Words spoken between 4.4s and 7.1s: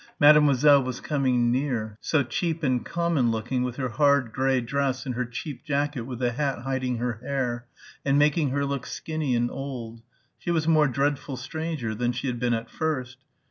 dress and her cheap jacket with the hat hiding